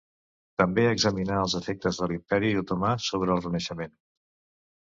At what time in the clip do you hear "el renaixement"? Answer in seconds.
3.39-3.95